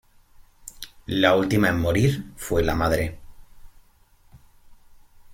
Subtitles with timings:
[1.05, 3.19] La última en morir fue la madre.